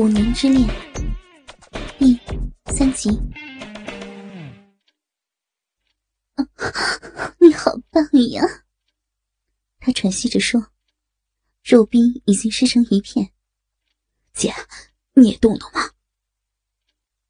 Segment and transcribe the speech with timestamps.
[0.00, 0.66] 五年之恋
[1.98, 2.18] 第
[2.72, 3.10] 三集。
[7.38, 8.42] 你好棒呀！
[9.78, 10.68] 他喘息着说，
[11.62, 13.30] 肉壁已经湿成一片。
[14.32, 14.50] 姐，
[15.12, 15.90] 你也动动吧！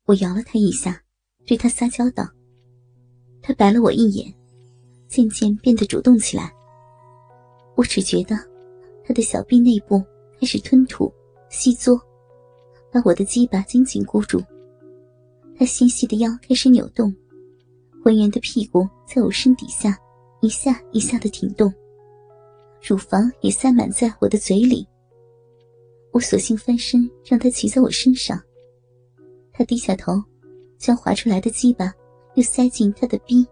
[0.05, 1.02] 我摇了他一下，
[1.45, 2.25] 对他撒娇道。
[3.43, 4.32] 他白了我一眼，
[5.09, 6.55] 渐渐变得主动起来。
[7.75, 8.37] 我只觉得
[9.05, 10.00] 他的小臂内部
[10.41, 11.12] 开始吞吐、
[11.48, 12.00] 吸作。
[12.93, 14.43] 把我的鸡巴紧紧箍住，
[15.57, 17.15] 他纤细的腰开始扭动，
[18.03, 19.97] 浑圆的屁股在我身底下
[20.41, 21.73] 一下一下的挺动，
[22.83, 24.87] 乳房也塞满在我的嘴里。
[26.12, 28.43] 我索性翻身让他骑在我身上，
[29.53, 30.20] 他低下头，
[30.77, 31.93] 将滑出来的鸡巴
[32.34, 33.47] 又塞进他的逼，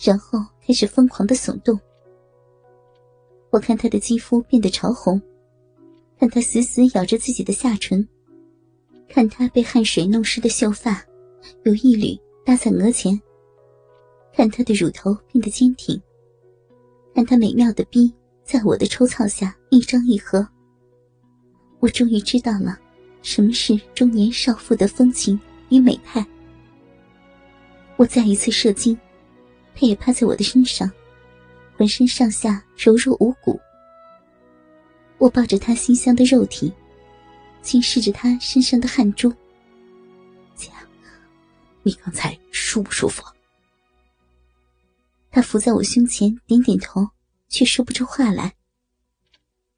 [0.00, 1.78] 然后开始疯狂的耸动。
[3.50, 5.20] 我看他的肌肤变得潮红，
[6.18, 8.08] 看他死死咬着自己的下唇。
[9.08, 11.04] 看他被汗水弄湿的秀发，
[11.64, 13.20] 有一缕搭在额前。
[14.32, 16.00] 看他的乳头变得坚挺。
[17.14, 20.46] 看他美妙的逼在我的抽操下一张一合。
[21.78, 22.76] 我终于知道了，
[23.22, 26.26] 什么是中年少妇的风情与美态。
[27.96, 28.98] 我再一次射精，
[29.76, 30.90] 他也趴在我的身上，
[31.76, 33.60] 浑身上下柔弱无骨。
[35.18, 36.72] 我抱着他馨香的肉体。
[37.64, 39.34] 轻视着他身上的汗珠，
[40.54, 40.70] 姐，
[41.82, 43.24] 你刚才舒不舒服？
[45.30, 47.08] 他伏在我胸前，点点头，
[47.48, 48.54] 却说不出话来。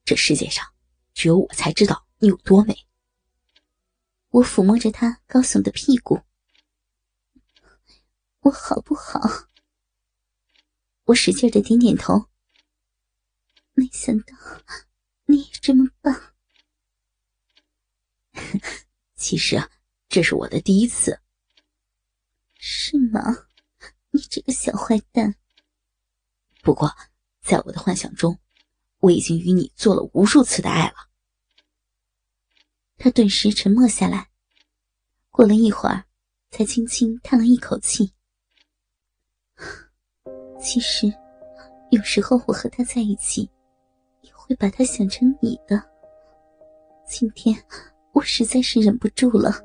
[0.05, 0.67] 这世界上，
[1.15, 2.77] 只有我才知道你有多美。
[4.31, 6.21] 我抚摸着他高耸的屁股，
[8.41, 9.21] 我好不好？
[11.05, 12.27] 我使劲的点点头。
[13.75, 14.35] 没想到
[15.27, 16.36] 你也这么棒。
[19.17, 19.61] 其实，
[20.09, 21.21] 这是我的第一次。
[22.59, 23.21] 是吗？
[24.11, 25.35] 你这个小坏蛋。
[26.63, 26.91] 不过，
[27.43, 28.39] 在我的幻想中，
[28.99, 30.95] 我已经与你做了无数次的爱了。
[32.99, 34.31] 他顿时沉默下来，
[35.31, 36.05] 过了一会儿，
[36.51, 38.13] 才轻轻叹了一口气。
[40.61, 41.07] 其实，
[41.91, 43.49] 有时候我和他在一起，
[44.23, 45.81] 也会把他想成你的。
[47.07, 47.55] 今天。
[48.17, 49.63] 我实在是忍不住了，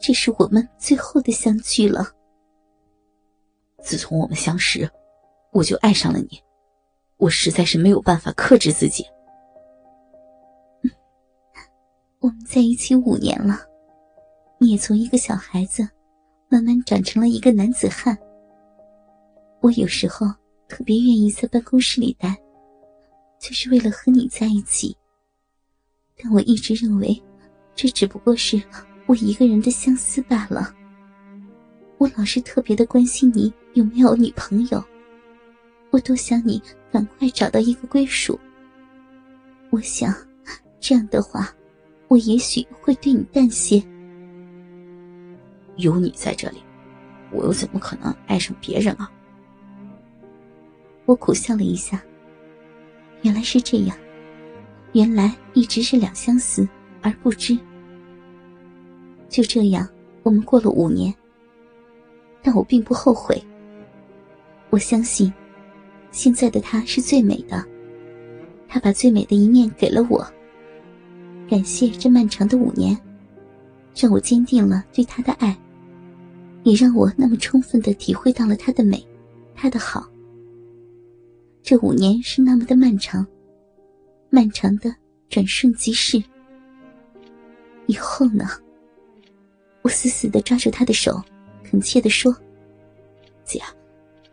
[0.00, 2.10] 这是我们最后的相聚了。
[3.82, 4.90] 自从我们相识，
[5.52, 6.42] 我就爱上了你，
[7.18, 9.04] 我实在是没有办法克制自己。
[12.20, 13.60] 我们在一起五年了，
[14.56, 15.86] 你也从一个小孩子，
[16.48, 18.16] 慢慢长成了一个男子汉。
[19.60, 20.26] 我有时候
[20.68, 22.34] 特别愿意在办公室里待，
[23.38, 24.96] 就是为了和你在一起。
[26.16, 27.22] 但我一直认为。
[27.74, 28.62] 这只不过是
[29.06, 30.74] 我一个人的相思罢了。
[31.98, 34.82] 我老是特别的关心你有没有女朋友，
[35.90, 36.62] 我多想你
[36.92, 38.38] 赶快找到一个归属。
[39.70, 40.14] 我想，
[40.80, 41.52] 这样的话，
[42.08, 43.82] 我也许会对你淡些。
[45.76, 46.58] 有你在这里，
[47.32, 49.10] 我又怎么可能爱上别人啊？
[51.06, 52.02] 我苦笑了一下。
[53.22, 53.96] 原来是这样，
[54.92, 56.68] 原来一直是两相思。
[57.04, 57.56] 而不知，
[59.28, 59.86] 就这样，
[60.22, 61.14] 我们过了五年。
[62.42, 63.40] 但我并不后悔。
[64.70, 65.30] 我相信，
[66.10, 67.62] 现在的他是最美的，
[68.66, 70.26] 他把最美的一面给了我。
[71.46, 72.98] 感谢这漫长的五年，
[73.94, 75.54] 让我坚定了对他的爱，
[76.62, 79.06] 也让我那么充分的体会到了他的美，
[79.54, 80.08] 他的好。
[81.62, 83.26] 这五年是那么的漫长，
[84.30, 84.94] 漫长的
[85.28, 86.22] 转瞬即逝。
[87.86, 88.48] 以后呢？
[89.82, 91.22] 我死死的抓住他的手，
[91.62, 92.34] 恳切的说
[93.44, 93.62] ：“姐，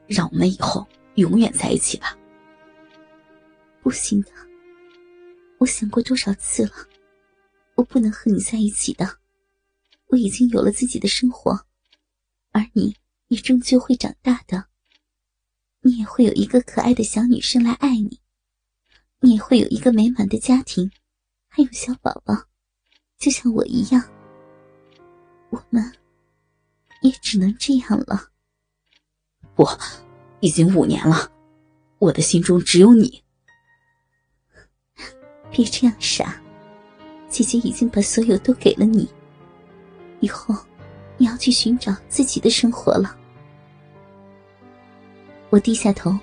[0.07, 2.17] 让我们以后永远在一起吧。”
[3.83, 4.29] 不行的，
[5.57, 6.71] 我想过多少次了，
[7.75, 9.17] 我不能和你在一起的。
[10.07, 11.65] 我已经有了自己的生活，
[12.51, 12.95] 而你
[13.27, 14.65] 也终究会长大的。
[15.81, 18.21] 你也会有一个可爱的小女生来爱你，
[19.19, 20.91] 你也会有一个美满的家庭，
[21.49, 22.50] 还有小宝宝。
[23.21, 24.03] 就像我一样，
[25.51, 25.93] 我们
[27.03, 28.19] 也只能这样了。
[29.53, 29.63] 不，
[30.39, 31.31] 已经五年了，
[31.99, 33.23] 我的心中只有你。
[35.51, 36.41] 别这样傻，
[37.29, 39.07] 姐姐已经把所有都给了你，
[40.19, 40.55] 以后
[41.17, 43.15] 你要去寻找自己的生活了。
[45.51, 46.17] 我低下头，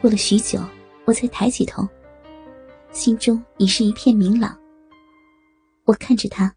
[0.00, 0.58] 过了许久，
[1.04, 1.86] 我才抬起头，
[2.92, 4.58] 心中已是一片明朗。
[5.88, 6.54] 我看着他，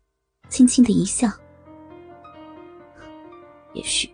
[0.50, 1.30] 轻轻的一笑。
[3.72, 4.13] 也许，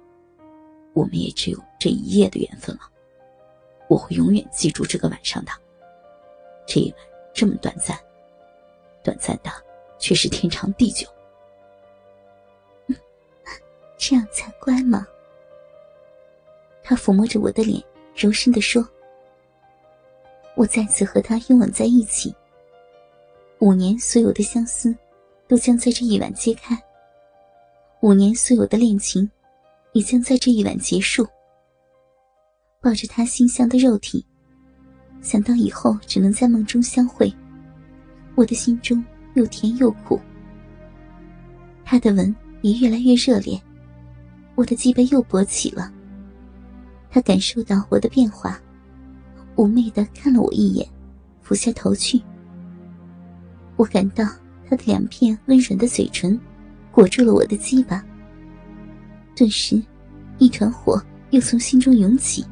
[0.93, 2.81] 我们也只有这一夜的缘分了。
[3.87, 5.51] 我会永远记住这个晚上的。
[6.67, 6.99] 这一晚
[7.33, 7.97] 这么短暂，
[9.03, 9.49] 短暂的
[9.97, 11.07] 却是天长地久。
[13.97, 15.03] 这样才乖嘛。
[16.83, 17.83] 他抚摸着我的脸，
[18.15, 18.87] 柔声的说
[20.55, 22.31] ：“我再次和他拥吻在一起。
[23.57, 24.95] 五年所有的相思，
[25.47, 26.77] 都将在这一晚揭开。
[28.01, 29.29] 五年所有的恋情，
[29.93, 31.27] 也将在这一晚结束。
[32.79, 34.25] 抱着他馨香的肉体，
[35.21, 37.33] 想到以后只能在梦中相会，
[38.35, 39.03] 我的心中
[39.33, 40.19] 又甜又苦。
[41.83, 43.59] 他的吻也越来越热烈，
[44.55, 45.91] 我的脊背又勃起了。”
[47.09, 48.61] 他感受到我的变化，
[49.55, 50.87] 妩媚的看了我一眼，
[51.41, 52.21] 俯下头去。
[53.75, 54.23] 我感到
[54.69, 56.39] 他的两片温软的嘴唇
[56.91, 58.03] 裹住了我的鸡巴，
[59.35, 59.81] 顿时，
[60.37, 62.45] 一团火又从心中涌起。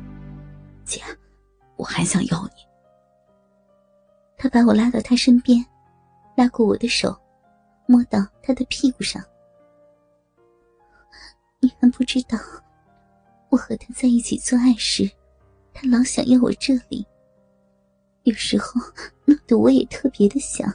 [0.83, 1.01] 姐，
[1.77, 2.63] 我还想要你。
[4.37, 5.65] 他把我拉到他身边，
[6.35, 7.15] 拉过我的手，
[7.87, 9.21] 摸到他的屁股上。
[11.59, 12.37] 你还不知道。
[13.49, 15.09] 我和他在一起做爱时，
[15.73, 17.05] 他老想要我这里。
[18.23, 18.81] 有时候
[19.23, 20.71] 弄得我也特别的想，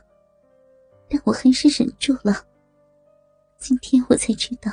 [1.10, 2.46] 但我还是忍住了。
[3.58, 4.70] 今天我才知道，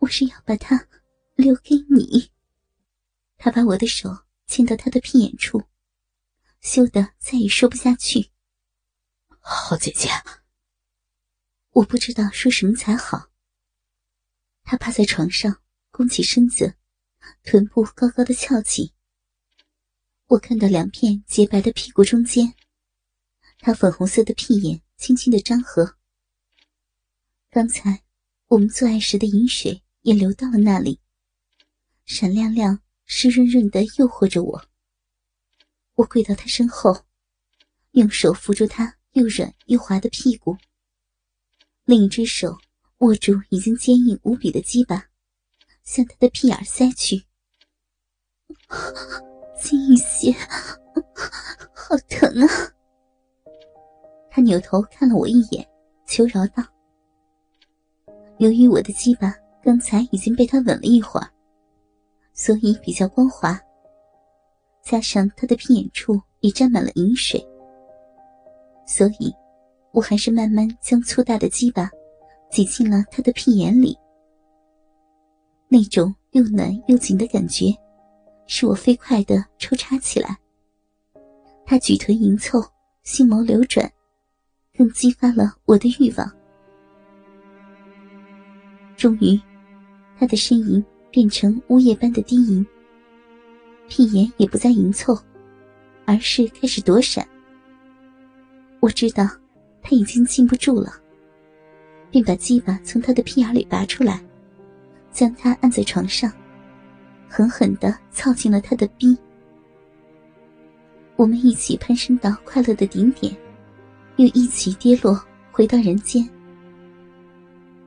[0.00, 0.88] 我是要把他
[1.36, 2.30] 留给你。
[3.36, 4.08] 他把我的手
[4.46, 5.62] 牵到他的屁眼处，
[6.62, 8.30] 羞得再也说不下去。
[9.38, 10.08] 好姐姐，
[11.72, 13.28] 我不知道说什么才好。
[14.62, 15.60] 他趴在床上，
[15.90, 16.74] 弓起身子。
[17.42, 18.92] 臀部高高的翘起，
[20.26, 22.54] 我看到两片洁白的屁股中间，
[23.60, 25.96] 他粉红色的屁眼轻轻的张合。
[27.50, 28.02] 刚才
[28.48, 31.00] 我们做爱时的饮水也流到了那里，
[32.04, 34.68] 闪亮亮、湿润润的诱惑着我。
[35.94, 37.06] 我跪到他身后，
[37.92, 40.56] 用手扶住他又软又滑的屁股，
[41.84, 42.58] 另一只手
[42.98, 45.10] 握住已经坚硬无比的鸡巴。
[45.84, 47.26] 向他的屁眼塞去，
[49.60, 50.32] 轻一些，
[51.76, 52.74] 好疼啊！
[54.34, 55.64] 他扭头看了我一眼，
[56.06, 56.64] 求饶道
[58.38, 59.32] ：“由于我的鸡巴
[59.62, 61.30] 刚才已经被他吻了一会儿，
[62.32, 63.56] 所以比较光滑，
[64.82, 67.40] 加上他的屁眼处也沾满了饮水，
[68.84, 69.32] 所以，
[69.92, 71.88] 我还是慢慢将粗大的鸡巴
[72.50, 73.96] 挤进了他的屁眼里。”
[75.70, 77.66] 那种又暖又紧的感觉，
[78.48, 80.36] 使我飞快的抽插起来。
[81.64, 82.60] 他举臀迎凑，
[83.04, 83.88] 星眸流转，
[84.76, 86.30] 更激发了我的欲望。
[88.96, 89.40] 终于，
[90.18, 92.64] 他的呻吟变成呜咽般的低吟，
[93.88, 95.16] 屁眼也不再迎凑，
[96.04, 97.26] 而是开始躲闪。
[98.80, 99.28] 我知道
[99.82, 100.92] 他已经禁不住了，
[102.10, 104.22] 便把鸡巴从他的屁眼里拔出来。
[105.10, 106.28] 将他按在床上，
[107.28, 109.16] 狠狠的操进了他的逼。
[111.14, 113.32] 我们一起攀升到快乐的顶点，
[114.16, 115.20] 又一起跌落
[115.50, 116.28] 回到人间。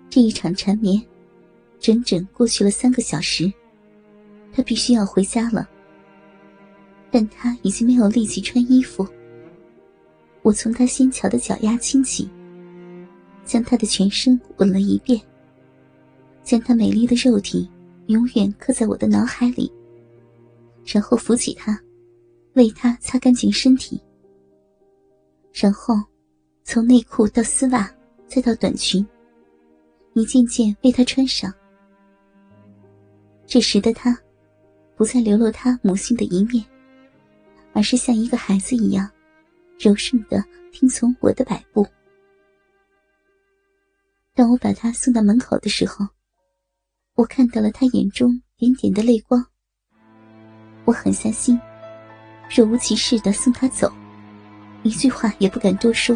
[0.09, 1.01] 这一场缠绵，
[1.79, 3.51] 整整过去了三个小时。
[4.51, 5.69] 他必须要回家了，
[7.11, 9.07] 但他已经没有力气穿衣服。
[10.41, 12.27] 我从他纤巧的脚丫亲起，
[13.45, 15.21] 将他的全身吻了一遍。
[16.43, 17.69] 将他美丽的肉体
[18.07, 19.71] 永远刻在我的脑海里，
[20.85, 21.77] 然后扶起他，
[22.53, 24.01] 为他擦干净身体，
[25.53, 25.93] 然后
[26.69, 27.89] 从内裤到丝袜，
[28.27, 29.07] 再到短裙，
[30.15, 31.51] 一件件为他穿上。
[33.45, 34.13] 这时的他，
[34.97, 36.61] 不再流露他母性的一面，
[37.71, 39.09] 而是像一个孩子一样，
[39.79, 41.87] 柔顺的听从我的摆布。
[44.35, 46.05] 当我把他送到门口的时候。
[47.15, 49.43] 我看到了他眼中点点的泪光。
[50.83, 51.59] 我狠下心，
[52.53, 53.91] 若无其事的送他走，
[54.83, 56.15] 一句话也不敢多说。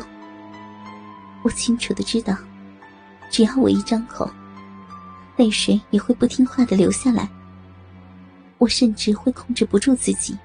[1.44, 2.36] 我清楚的知道，
[3.30, 4.30] 只要我一张口，
[5.38, 7.30] 泪水也会不听话的流下来。
[8.58, 10.38] 我甚至会控制不住自己，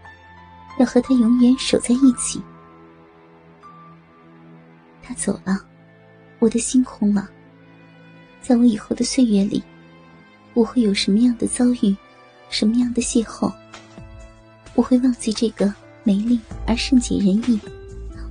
[0.79, 2.41] 要和他永远守在一起。
[5.03, 5.61] 他走了，
[6.39, 7.29] 我的心空了。
[8.41, 9.63] 在我以后的岁月里。
[10.55, 11.95] 我会有什么样的遭遇，
[12.49, 13.53] 什么样的邂逅？
[14.75, 15.71] 我会忘记这个
[16.03, 17.61] 美丽而善解人意、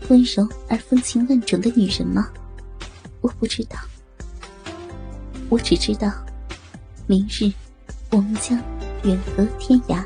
[0.09, 2.27] 温柔而风情万种的女人吗？
[3.25, 3.79] 我不知道，
[5.49, 6.13] 我只知道，
[7.07, 7.51] 明日
[8.11, 8.55] 我们将
[9.03, 10.05] 远隔天涯。